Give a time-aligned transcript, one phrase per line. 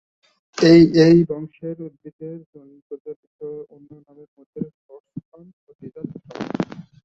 [1.03, 2.37] এই বংশের উদ্ভিদের
[2.87, 3.39] প্রচলিত
[3.73, 6.47] অন্য নামের মধ্যে রয়েছে "বক্স-থ্রোন" ও "ডিজার্ট-থ্রোন"।